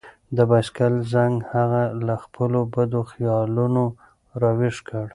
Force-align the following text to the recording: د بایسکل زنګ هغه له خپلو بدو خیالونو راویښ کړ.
د 0.35 0.37
بایسکل 0.49 0.93
زنګ 1.13 1.35
هغه 1.53 1.83
له 2.07 2.15
خپلو 2.23 2.59
بدو 2.73 3.01
خیالونو 3.11 3.83
راویښ 4.41 4.77
کړ. 4.87 5.05